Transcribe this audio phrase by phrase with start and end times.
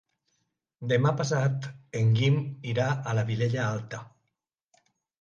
[0.93, 1.69] Demà passat
[2.01, 2.41] en Guim
[2.75, 4.05] irà a la Vilella Alta.